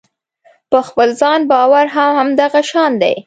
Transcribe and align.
په 0.71 0.79
خپل 0.87 1.09
ځان 1.21 1.39
باور 1.51 1.85
هم 1.95 2.09
همدغه 2.19 2.61
شان 2.69 2.91
دی. 3.01 3.15